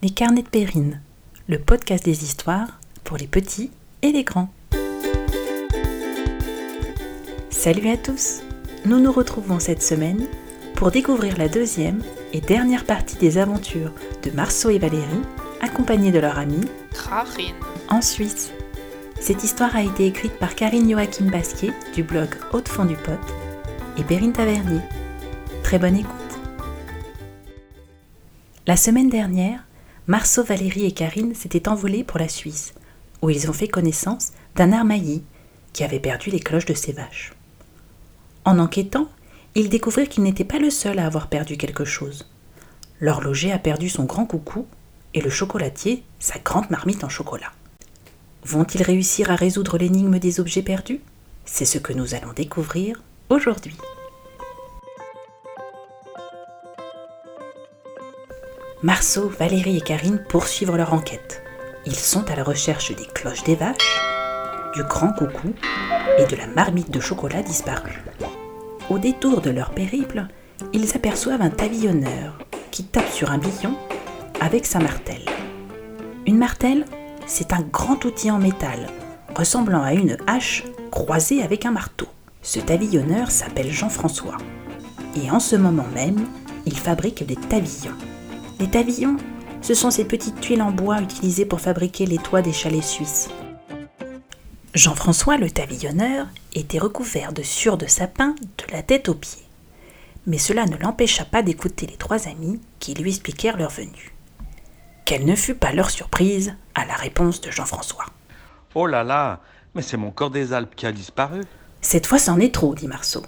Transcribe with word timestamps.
Les 0.00 0.10
carnets 0.10 0.42
de 0.42 0.48
Périne, 0.48 1.00
le 1.48 1.58
podcast 1.58 2.04
des 2.04 2.22
histoires 2.22 2.78
pour 3.02 3.16
les 3.16 3.26
petits 3.26 3.72
et 4.02 4.12
les 4.12 4.22
grands. 4.22 4.48
Salut 7.50 7.88
à 7.88 7.96
tous 7.96 8.42
Nous 8.84 9.00
nous 9.00 9.10
retrouvons 9.10 9.58
cette 9.58 9.82
semaine 9.82 10.28
pour 10.76 10.92
découvrir 10.92 11.36
la 11.36 11.48
deuxième 11.48 12.00
et 12.32 12.40
dernière 12.40 12.84
partie 12.84 13.16
des 13.16 13.38
aventures 13.38 13.92
de 14.22 14.30
Marceau 14.30 14.70
et 14.70 14.78
Valérie, 14.78 15.02
accompagnés 15.60 16.12
de 16.12 16.20
leur 16.20 16.38
amie 16.38 16.68
Karine. 16.92 17.56
en 17.88 18.00
Suisse. 18.00 18.52
Cette 19.20 19.42
histoire 19.42 19.74
a 19.74 19.82
été 19.82 20.06
écrite 20.06 20.38
par 20.38 20.54
Karine 20.54 20.88
Joachim 20.88 21.28
Basquier 21.28 21.72
du 21.96 22.04
blog 22.04 22.28
Haute 22.52 22.68
Fond 22.68 22.84
du 22.84 22.94
Pot 22.94 23.18
et 23.96 24.04
Perrine 24.04 24.32
Tavernier. 24.32 24.80
Très 25.64 25.80
bonne 25.80 25.96
écoute. 25.96 26.14
La 28.68 28.76
semaine 28.76 29.08
dernière, 29.08 29.64
Marceau, 30.08 30.42
Valérie 30.42 30.86
et 30.86 30.92
Karine 30.92 31.34
s'étaient 31.34 31.68
envolés 31.68 32.02
pour 32.02 32.18
la 32.18 32.28
Suisse, 32.28 32.72
où 33.20 33.28
ils 33.28 33.50
ont 33.50 33.52
fait 33.52 33.68
connaissance 33.68 34.30
d'un 34.56 34.72
armaillis 34.72 35.22
qui 35.74 35.84
avait 35.84 36.00
perdu 36.00 36.30
les 36.30 36.40
cloches 36.40 36.64
de 36.64 36.72
ses 36.72 36.92
vaches. 36.92 37.34
En 38.46 38.58
enquêtant, 38.58 39.10
ils 39.54 39.68
découvrirent 39.68 40.08
qu'il 40.08 40.22
n'était 40.22 40.44
pas 40.44 40.58
le 40.58 40.70
seul 40.70 40.98
à 40.98 41.04
avoir 41.04 41.28
perdu 41.28 41.58
quelque 41.58 41.84
chose. 41.84 42.26
L'horloger 43.00 43.52
a 43.52 43.58
perdu 43.58 43.90
son 43.90 44.04
grand 44.04 44.24
coucou 44.24 44.66
et 45.12 45.20
le 45.20 45.28
chocolatier 45.28 46.02
sa 46.18 46.38
grande 46.38 46.70
marmite 46.70 47.04
en 47.04 47.10
chocolat. 47.10 47.52
Vont-ils 48.44 48.82
réussir 48.82 49.30
à 49.30 49.36
résoudre 49.36 49.76
l'énigme 49.76 50.18
des 50.18 50.40
objets 50.40 50.62
perdus? 50.62 51.02
C'est 51.44 51.66
ce 51.66 51.76
que 51.76 51.92
nous 51.92 52.14
allons 52.14 52.32
découvrir 52.32 53.02
aujourd'hui. 53.28 53.76
Marceau, 58.84 59.28
Valérie 59.28 59.78
et 59.78 59.80
Karine 59.80 60.22
poursuivent 60.28 60.76
leur 60.76 60.94
enquête. 60.94 61.42
Ils 61.84 61.96
sont 61.96 62.30
à 62.30 62.36
la 62.36 62.44
recherche 62.44 62.94
des 62.94 63.06
cloches 63.06 63.42
des 63.42 63.56
vaches, 63.56 64.00
du 64.72 64.84
grand 64.84 65.12
coucou 65.12 65.52
et 66.16 66.26
de 66.26 66.36
la 66.36 66.46
marmite 66.46 66.92
de 66.92 67.00
chocolat 67.00 67.42
disparue. 67.42 68.04
Au 68.88 68.98
détour 68.98 69.40
de 69.40 69.50
leur 69.50 69.70
périple, 69.70 70.26
ils 70.72 70.94
aperçoivent 70.94 71.42
un 71.42 71.50
pavillonneur 71.50 72.38
qui 72.70 72.84
tape 72.84 73.10
sur 73.10 73.32
un 73.32 73.38
billon 73.38 73.76
avec 74.40 74.64
sa 74.64 74.78
martelle. 74.78 75.24
Une 76.28 76.38
martelle, 76.38 76.84
c'est 77.26 77.52
un 77.52 77.62
grand 77.62 78.04
outil 78.04 78.30
en 78.30 78.38
métal, 78.38 78.86
ressemblant 79.34 79.82
à 79.82 79.92
une 79.92 80.18
hache 80.28 80.62
croisée 80.92 81.42
avec 81.42 81.66
un 81.66 81.72
marteau. 81.72 82.06
Ce 82.42 82.60
tavillonneur 82.60 83.32
s'appelle 83.32 83.72
Jean-François. 83.72 84.36
Et 85.20 85.32
en 85.32 85.40
ce 85.40 85.56
moment 85.56 85.88
même, 85.96 86.24
il 86.64 86.78
fabrique 86.78 87.26
des 87.26 87.34
tavillons. 87.34 87.96
Les 88.60 88.68
tavillons, 88.68 89.16
ce 89.62 89.74
sont 89.74 89.90
ces 89.90 90.04
petites 90.04 90.40
tuiles 90.40 90.62
en 90.62 90.72
bois 90.72 91.00
utilisées 91.00 91.44
pour 91.44 91.60
fabriquer 91.60 92.06
les 92.06 92.18
toits 92.18 92.42
des 92.42 92.52
chalets 92.52 92.82
suisses. 92.82 93.28
Jean-François 94.74 95.36
le 95.36 95.50
tavillonneur 95.50 96.26
était 96.54 96.78
recouvert 96.78 97.32
de 97.32 97.42
sueur 97.42 97.78
de 97.78 97.86
sapin 97.86 98.34
de 98.40 98.72
la 98.72 98.82
tête 98.82 99.08
aux 99.08 99.14
pieds. 99.14 99.44
Mais 100.26 100.38
cela 100.38 100.66
ne 100.66 100.76
l'empêcha 100.76 101.24
pas 101.24 101.42
d'écouter 101.42 101.86
les 101.86 101.96
trois 101.96 102.28
amis 102.28 102.60
qui 102.80 102.94
lui 102.94 103.10
expliquèrent 103.10 103.56
leur 103.56 103.70
venue. 103.70 104.12
Quelle 105.04 105.24
ne 105.24 105.36
fut 105.36 105.54
pas 105.54 105.72
leur 105.72 105.90
surprise 105.90 106.54
à 106.74 106.84
la 106.84 106.94
réponse 106.94 107.40
de 107.40 107.50
Jean-François. 107.50 108.06
Oh 108.74 108.86
là 108.86 109.04
là, 109.04 109.40
mais 109.74 109.82
c'est 109.82 109.96
mon 109.96 110.10
corps 110.10 110.30
des 110.30 110.52
Alpes 110.52 110.74
qui 110.76 110.86
a 110.86 110.92
disparu. 110.92 111.40
Cette 111.80 112.06
fois, 112.06 112.18
c'en 112.18 112.38
est 112.38 112.54
trop, 112.54 112.74
dit 112.74 112.88
Marceau. 112.88 113.22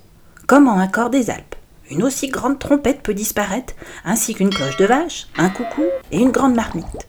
Comment 0.47 0.79
un 0.79 0.89
corps 0.89 1.11
des 1.11 1.31
Alpes 1.31 1.55
Une 1.91 2.05
aussi 2.05 2.29
grande 2.29 2.61
trompette 2.61 3.03
peut 3.03 3.15
disparaître, 3.15 3.75
ainsi 4.05 4.35
qu'une 4.35 4.51
cloche 4.51 4.77
de 4.77 4.85
vache, 4.85 5.27
un 5.37 5.51
coucou 5.51 5.85
et 6.13 6.19
une 6.19 6.31
grande 6.31 6.55
marmite. 6.55 7.09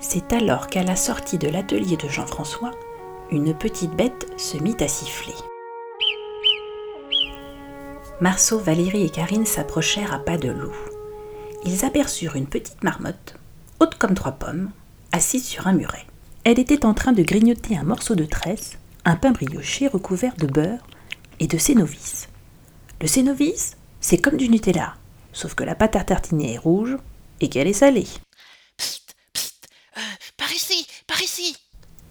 C'est 0.00 0.34
alors 0.34 0.66
qu'à 0.66 0.82
la 0.82 0.96
sortie 0.96 1.38
de 1.38 1.48
l'atelier 1.48 1.96
de 1.96 2.08
Jean-François, 2.08 2.72
une 3.30 3.54
petite 3.54 3.92
bête 3.92 4.26
se 4.36 4.58
mit 4.58 4.76
à 4.80 4.88
siffler. 4.88 5.32
Marceau, 8.20 8.58
Valérie 8.58 9.04
et 9.04 9.10
Karine 9.10 9.46
s'approchèrent 9.46 10.12
à 10.12 10.18
pas 10.18 10.36
de 10.36 10.50
loup. 10.50 10.76
Ils 11.64 11.84
aperçurent 11.84 12.36
une 12.36 12.46
petite 12.46 12.84
marmotte, 12.84 13.36
haute 13.80 13.94
comme 13.94 14.14
trois 14.14 14.32
pommes, 14.32 14.70
assise 15.12 15.46
sur 15.46 15.66
un 15.66 15.72
muret. 15.72 16.06
Elle 16.44 16.58
était 16.58 16.84
en 16.84 16.92
train 16.92 17.12
de 17.12 17.22
grignoter 17.22 17.76
un 17.76 17.84
morceau 17.84 18.14
de 18.14 18.24
tresse, 18.24 18.78
un 19.04 19.16
pain 19.16 19.30
brioché 19.30 19.88
recouvert 19.88 20.34
de 20.36 20.46
beurre 20.46 20.86
et 21.40 21.46
de 21.46 21.56
sénovis. 21.56 22.28
Le 23.00 23.06
sénovis, 23.06 23.76
c'est 24.02 24.18
comme 24.18 24.36
du 24.36 24.50
Nutella, 24.50 24.96
sauf 25.32 25.54
que 25.54 25.64
la 25.64 25.74
pâte 25.74 25.96
à 25.96 26.04
tartiner 26.04 26.54
est 26.54 26.58
rouge 26.58 26.98
et 27.40 27.48
qu'elle 27.48 27.68
est 27.68 27.72
salée. 27.72 28.08
Psst, 28.76 29.14
psst, 29.32 29.68
euh, 29.96 30.00
par 30.36 30.52
ici, 30.52 30.86
par 31.06 31.22
ici. 31.22 31.56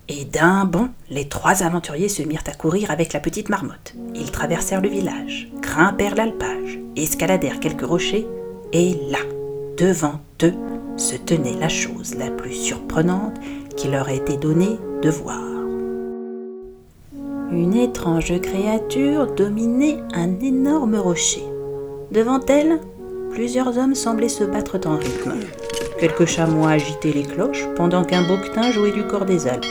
Et 0.07 0.25
d'un 0.25 0.66
bond, 0.66 0.90
les 1.09 1.28
trois 1.28 1.63
aventuriers 1.63 2.09
se 2.09 2.24
mirent 2.24 2.44
à 2.47 2.53
courir 2.53 2.91
avec 2.91 3.13
la 3.13 3.19
petite 3.19 3.50
marmotte. 3.50 3.94
Ils 4.16 4.31
traversèrent 4.31 4.81
le 4.81 4.90
village, 4.90 5.50
grimpèrent 5.62 6.16
l'alpage, 6.16 6.79
escaladèrent 6.96 7.59
quelques 7.59 7.85
rochers, 7.85 8.28
et 8.73 8.96
là, 9.09 9.19
devant 9.78 10.22
eux, 10.44 10.56
se 10.97 11.16
tenait 11.16 11.59
la 11.59 11.69
chose 11.69 12.16
la 12.16 12.31
plus 12.31 12.53
surprenante 12.53 13.35
qu'il 13.75 13.91
leur 13.91 14.09
ait 14.09 14.18
été 14.18 14.38
donné 14.38 14.78
de 15.02 15.09
voir. 15.09 15.41
Une 17.52 17.75
étrange 17.75 18.40
créature 18.40 19.28
dominait 19.35 20.00
un 20.13 20.40
énorme 20.40 20.96
rocher. 20.96 21.44
Devant 22.11 22.41
elle, 22.47 22.81
plusieurs 23.31 23.77
hommes 23.77 23.95
semblaient 23.95 24.27
se 24.27 24.44
battre 24.44 24.77
en 24.85 24.97
rythme. 24.97 25.35
Quelques 25.97 26.25
chamois 26.25 26.72
agitaient 26.72 27.13
les 27.13 27.23
cloches 27.23 27.67
pendant 27.77 28.03
qu'un 28.03 28.27
bouquetin 28.27 28.69
jouait 28.69 28.91
du 28.91 29.07
corps 29.07 29.23
des 29.23 29.47
Alpes. 29.47 29.66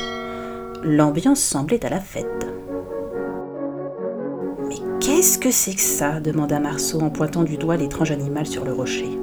L'ambiance 0.82 1.40
semblait 1.40 1.84
à 1.84 1.90
la 1.90 2.00
fête. 2.00 2.46
Mais 4.66 4.76
qu'est-ce 5.00 5.38
que 5.38 5.50
c'est 5.50 5.74
que 5.74 5.80
ça? 5.82 6.18
demanda 6.20 6.60
Marceau 6.60 7.00
en 7.02 7.10
pointant 7.10 7.42
du 7.42 7.58
doigt 7.58 7.76
l'étrange 7.76 8.10
animal 8.10 8.46
sur 8.46 8.64
le 8.64 8.72
rocher. 8.72 9.18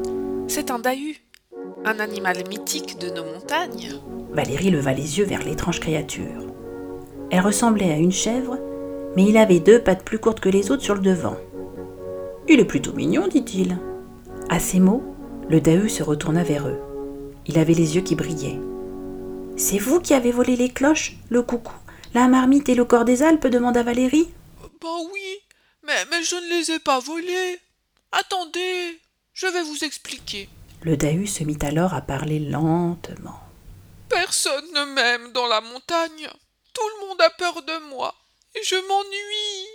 C'est 0.47 0.69
un 0.69 0.77
dahu, 0.77 1.15
un 1.85 1.99
animal 1.99 2.37
mythique 2.47 2.99
de 2.99 3.09
nos 3.09 3.23
montagnes. 3.23 3.93
Valérie 4.31 4.69
leva 4.69 4.93
les 4.93 5.17
yeux 5.17 5.25
vers 5.25 5.43
l'étrange 5.43 5.79
créature. 5.79 6.45
Elle 7.31 7.41
ressemblait 7.41 7.91
à 7.91 7.97
une 7.97 8.11
chèvre, 8.11 8.59
mais 9.15 9.25
il 9.25 9.37
avait 9.37 9.59
deux 9.59 9.79
pattes 9.79 10.03
plus 10.03 10.19
courtes 10.19 10.39
que 10.39 10.49
les 10.49 10.69
autres 10.69 10.83
sur 10.83 10.93
le 10.93 11.01
devant. 11.01 11.37
Il 12.49 12.61
est 12.61 12.65
plutôt 12.65 12.93
mignon, 12.93 13.27
dit-il. 13.27 13.77
À 14.49 14.59
ces 14.59 14.79
mots, 14.79 15.03
le 15.49 15.59
Dahu 15.59 15.89
se 15.89 16.01
retourna 16.01 16.43
vers 16.43 16.67
eux. 16.67 16.79
Il 17.45 17.59
avait 17.59 17.73
les 17.73 17.95
yeux 17.95 18.01
qui 18.01 18.15
brillaient. 18.15 18.59
C'est 19.57 19.79
vous 19.79 19.99
qui 19.99 20.13
avez 20.13 20.31
volé 20.31 20.55
les 20.55 20.69
cloches, 20.69 21.17
le 21.29 21.41
coucou, 21.41 21.73
la 22.13 22.27
marmite 22.27 22.69
et 22.69 22.75
le 22.75 22.85
corps 22.85 23.05
des 23.05 23.21
Alpes 23.21 23.47
demanda 23.47 23.83
Valérie. 23.83 24.29
Bah 24.81 24.87
oui, 25.13 25.39
mais, 25.83 26.05
mais 26.09 26.23
je 26.23 26.35
ne 26.35 26.49
les 26.57 26.71
ai 26.71 26.79
pas 26.79 26.99
volés. 26.99 27.59
Attendez, 28.13 28.99
je 29.33 29.47
vais 29.47 29.63
vous 29.63 29.83
expliquer. 29.83 30.47
Le 30.83 30.95
Dahu 30.95 31.27
se 31.27 31.43
mit 31.43 31.57
alors 31.61 31.93
à 31.93 32.01
parler 32.01 32.39
lentement. 32.39 33.39
Personne 34.07 34.71
ne 34.73 34.85
m'aime 34.93 35.33
dans 35.33 35.47
la 35.47 35.59
montagne. 35.59 36.29
Tout 36.73 36.87
le 36.95 37.07
monde 37.07 37.21
a 37.21 37.29
peur 37.31 37.61
de 37.61 37.89
moi. 37.89 38.15
Et 38.55 38.63
je 38.63 38.75
m'ennuie. 38.75 39.67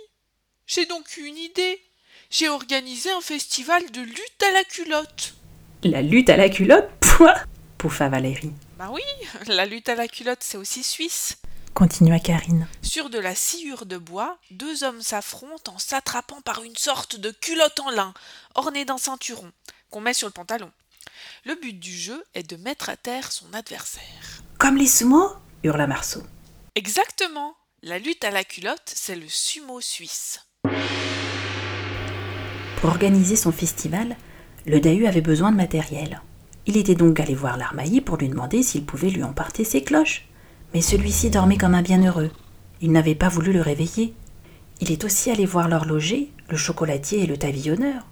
J'ai 0.65 0.85
donc 0.87 1.17
eu 1.17 1.25
une 1.25 1.37
idée. 1.37 1.79
J'ai 2.29 2.49
organisé 2.49 3.11
un 3.11 3.21
festival 3.21 3.89
de 3.91 4.01
lutte 4.01 4.43
à 4.47 4.51
la 4.51 4.63
culotte. 4.63 5.35
La 5.83 6.01
lutte 6.01 6.29
à 6.29 6.37
la 6.37 6.49
culotte 6.49 6.89
Pouah 6.99 7.43
pouffa 7.77 8.09
Valérie. 8.09 8.53
Bah 8.77 8.89
oui, 8.91 9.01
la 9.47 9.65
lutte 9.65 9.89
à 9.89 9.95
la 9.95 10.07
culotte, 10.07 10.41
c'est 10.41 10.57
aussi 10.57 10.83
suisse. 10.83 11.37
Continua 11.73 12.19
Karine. 12.19 12.67
Sur 12.81 13.09
de 13.09 13.17
la 13.17 13.33
sciure 13.33 13.85
de 13.85 13.97
bois, 13.97 14.37
deux 14.51 14.83
hommes 14.83 15.01
s'affrontent 15.01 15.73
en 15.73 15.79
s'attrapant 15.79 16.41
par 16.41 16.63
une 16.63 16.75
sorte 16.75 17.15
de 17.15 17.31
culotte 17.31 17.79
en 17.79 17.89
lin, 17.89 18.13
ornée 18.53 18.85
d'un 18.85 18.97
ceinturon, 18.99 19.51
qu'on 19.89 20.01
met 20.01 20.13
sur 20.13 20.27
le 20.27 20.33
pantalon. 20.33 20.71
Le 21.45 21.55
but 21.55 21.79
du 21.79 21.91
jeu 21.91 22.23
est 22.35 22.49
de 22.49 22.57
mettre 22.57 22.89
à 22.89 22.95
terre 22.95 23.31
son 23.31 23.51
adversaire. 23.53 24.43
Comme 24.59 24.77
les 24.77 24.87
sumo 24.87 25.29
hurla 25.63 25.87
Marceau. 25.87 26.21
Exactement. 26.75 27.55
La 27.81 27.99
lutte 27.99 28.23
à 28.23 28.31
la 28.31 28.43
culotte, 28.43 28.93
c'est 28.93 29.15
le 29.15 29.27
sumo 29.27 29.81
suisse. 29.81 30.39
Pour 32.83 32.91
organiser 32.91 33.37
son 33.37 33.53
festival, 33.53 34.17
le 34.65 34.81
Dahu 34.81 35.05
avait 35.05 35.21
besoin 35.21 35.53
de 35.53 35.55
matériel. 35.55 36.21
Il 36.65 36.75
était 36.75 36.95
donc 36.95 37.17
allé 37.21 37.33
voir 37.33 37.55
l'armaillis 37.55 38.01
pour 38.01 38.17
lui 38.17 38.27
demander 38.27 38.61
s'il 38.61 38.83
pouvait 38.83 39.09
lui 39.09 39.23
emporter 39.23 39.63
ses 39.63 39.81
cloches. 39.83 40.27
Mais 40.73 40.81
celui-ci 40.81 41.29
dormait 41.29 41.55
comme 41.55 41.75
un 41.75 41.81
bienheureux. 41.81 42.29
Il 42.81 42.91
n'avait 42.91 43.15
pas 43.15 43.29
voulu 43.29 43.53
le 43.53 43.61
réveiller. 43.61 44.13
Il 44.81 44.91
est 44.91 45.05
aussi 45.05 45.31
allé 45.31 45.45
voir 45.45 45.69
l'horloger, 45.69 46.29
le 46.49 46.57
chocolatier 46.57 47.23
et 47.23 47.25
le 47.25 47.37
tavillonneur. 47.37 48.05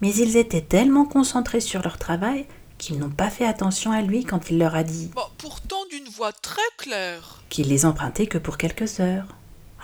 Mais 0.00 0.14
ils 0.14 0.38
étaient 0.38 0.62
tellement 0.62 1.04
concentrés 1.04 1.60
sur 1.60 1.82
leur 1.82 1.98
travail 1.98 2.46
qu'ils 2.78 2.98
n'ont 2.98 3.10
pas 3.10 3.28
fait 3.28 3.44
attention 3.44 3.92
à 3.92 4.00
lui 4.00 4.24
quand 4.24 4.48
il 4.48 4.56
leur 4.56 4.74
a 4.74 4.84
dit 4.84 5.10
Bah 5.14 5.28
pourtant 5.36 5.84
d'une 5.90 6.08
voix 6.08 6.32
très 6.32 6.62
claire. 6.78 7.42
qu'il 7.50 7.68
les 7.68 7.84
empruntait 7.84 8.26
que 8.26 8.38
pour 8.38 8.56
quelques 8.56 9.00
heures. 9.00 9.36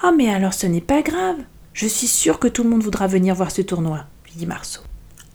Ah 0.03 0.13
mais 0.17 0.31
alors 0.31 0.55
ce 0.55 0.67
n'est 0.67 0.81
pas 0.81 1.03
grave. 1.03 1.37
Je 1.75 1.87
suis 1.87 2.07
sûre 2.07 2.39
que 2.39 2.49
tout 2.49 2.63
le 2.63 2.71
monde 2.71 2.83
voudra 2.85 3.07
venir 3.07 3.35
voir 3.35 3.51
ce 3.51 3.61
tournoi, 3.61 4.07
dit 4.37 4.47
Marceau. 4.47 4.83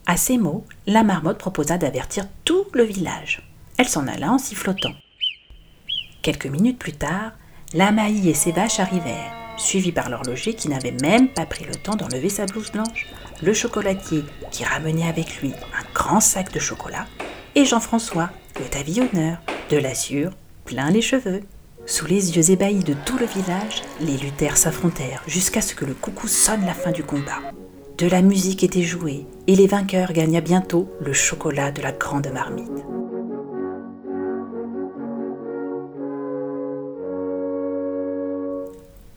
À 0.05 0.17
ces 0.17 0.37
mots, 0.37 0.65
la 0.87 1.03
marmotte 1.03 1.37
proposa 1.37 1.77
d'avertir 1.77 2.25
tout 2.45 2.65
le 2.73 2.83
village. 2.83 3.43
Elle 3.77 3.87
s'en 3.87 4.07
alla 4.07 4.31
en 4.31 4.37
sifflotant. 4.37 4.93
Quelques 6.21 6.47
minutes 6.47 6.79
plus 6.79 6.93
tard, 6.93 7.31
la 7.73 7.91
Maï 7.91 8.29
et 8.29 8.33
ses 8.33 8.51
vaches 8.51 8.79
arrivèrent, 8.79 9.31
suivis 9.57 9.91
par 9.91 10.09
l'horloger 10.09 10.53
qui 10.53 10.69
n'avait 10.69 10.95
même 11.01 11.29
pas 11.29 11.45
pris 11.45 11.65
le 11.65 11.75
temps 11.75 11.95
d'enlever 11.95 12.29
sa 12.29 12.45
blouse 12.45 12.71
blanche, 12.71 13.07
le 13.41 13.53
chocolatier 13.53 14.23
qui 14.51 14.65
ramenait 14.65 15.07
avec 15.07 15.41
lui 15.41 15.51
un 15.51 15.93
grand 15.93 16.19
sac 16.19 16.51
de 16.51 16.59
chocolat, 16.59 17.05
et 17.55 17.65
Jean-François, 17.65 18.31
le 18.59 18.65
tavillonneur, 18.65 19.37
de 19.69 19.77
l'assure, 19.77 20.31
plein 20.65 20.89
les 20.89 21.01
cheveux. 21.01 21.41
Sous 21.85 22.05
les 22.05 22.35
yeux 22.35 22.51
ébahis 22.51 22.83
de 22.83 22.95
tout 23.05 23.17
le 23.17 23.25
village, 23.25 23.83
les 24.01 24.17
lutteurs 24.17 24.57
s'affrontèrent 24.57 25.23
jusqu'à 25.27 25.61
ce 25.61 25.73
que 25.73 25.85
le 25.85 25.93
coucou 25.93 26.27
sonne 26.27 26.65
la 26.65 26.73
fin 26.73 26.91
du 26.91 27.03
combat. 27.03 27.39
De 27.99 28.07
la 28.07 28.21
musique 28.21 28.63
était 28.63 28.81
jouée 28.81 29.25
et 29.47 29.57
les 29.57 29.67
vainqueurs 29.67 30.13
gagnaient 30.13 30.39
bientôt 30.39 30.89
le 31.01 31.11
chocolat 31.11 31.69
de 31.69 31.81
la 31.81 31.91
grande 31.91 32.31
marmite. 32.33 32.85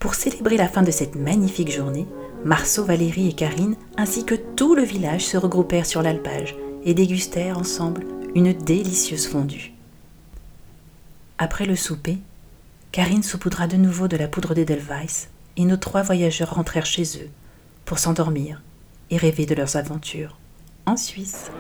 Pour 0.01 0.17
célébrer 0.17 0.57
la 0.57 0.67
fin 0.67 0.83
de 0.83 0.91
cette 0.91 1.15
magnifique 1.15 1.71
journée, 1.71 2.09
Marceau, 2.45 2.83
Valérie 2.83 3.29
et 3.29 3.35
Karine, 3.35 3.77
ainsi 3.97 4.25
que 4.25 4.35
tout 4.35 4.75
le 4.75 4.83
village, 4.83 5.27
se 5.27 5.37
regroupèrent 5.37 5.87
sur 5.87 6.03
l'alpage 6.03 6.57
et 6.83 6.93
dégustèrent 6.93 7.59
ensemble 7.59 8.05
une 8.35 8.53
délicieuse 8.53 9.29
fondue. 9.29 9.75
Après 11.39 11.67
le 11.67 11.77
souper, 11.77 12.19
Karine 12.91 13.23
saupoudra 13.23 13.69
de 13.69 13.77
nouveau 13.77 14.09
de 14.09 14.17
la 14.17 14.27
poudre 14.27 14.55
d'Edelweiss 14.55 15.29
et 15.57 15.67
nos 15.67 15.77
trois 15.77 16.03
voyageurs 16.03 16.57
rentrèrent 16.57 16.85
chez 16.85 17.05
eux 17.23 17.31
pour 17.85 18.01
s'endormir 18.01 18.61
et 19.13 19.19
rêver 19.19 19.45
de 19.45 19.55
leurs 19.55 19.77
aventures 19.77 20.39
en 20.87 20.97
Suisse. 20.97 21.51